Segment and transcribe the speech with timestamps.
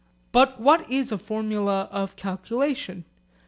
[0.31, 3.05] But what is a formula of calculation?